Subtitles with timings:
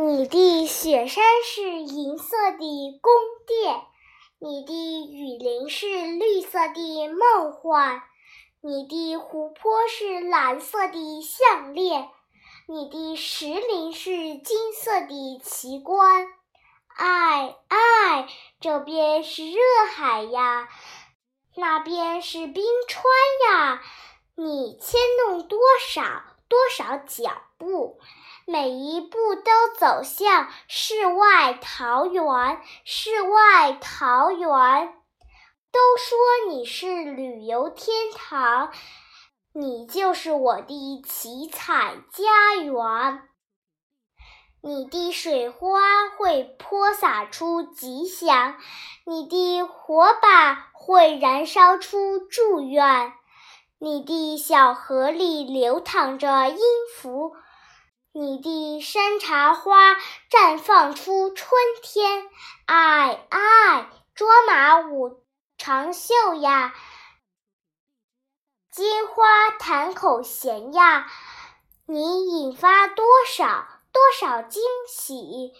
[0.00, 3.12] 你的雪山是银色的宫
[3.48, 3.82] 殿，
[4.38, 8.02] 你的雨林是绿色的梦幻，
[8.60, 12.08] 你的湖泊是蓝色的项链，
[12.68, 16.28] 你的石林是金色的奇观。
[16.96, 18.28] 爱爱，
[18.60, 19.60] 这边是热
[19.90, 20.68] 海呀，
[21.56, 23.02] 那边是冰川
[23.50, 23.82] 呀，
[24.36, 25.58] 你牵动多
[25.90, 28.00] 少多少脚步？
[28.46, 34.94] 每一步都走向世外桃源，世外桃源。
[35.70, 38.72] 都说你是旅游天堂，
[39.52, 43.22] 你就是我的七彩家园。
[44.62, 48.56] 你的水花会泼洒出吉祥，
[49.04, 53.12] 你的火把会燃烧出祝愿，
[53.80, 56.58] 你的小河里流淌着音
[56.96, 57.36] 符。
[58.10, 59.94] 你的山茶花
[60.28, 62.28] 绽放出春天，
[62.66, 65.22] 哎哎卓玛舞
[65.56, 66.74] 长袖呀，
[68.72, 71.06] 金花弹口弦呀，
[71.86, 75.52] 你引发多少多少惊喜？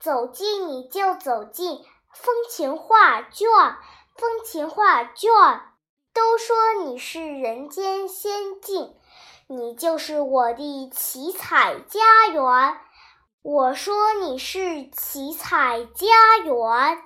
[0.00, 1.84] 走近你就走进
[2.14, 3.46] 风情画卷，
[4.14, 5.30] 风情画卷
[6.16, 8.94] 都说你是人间仙境。
[9.48, 12.78] 你就是我的七彩家园，
[13.42, 17.02] 我说你是七彩家园。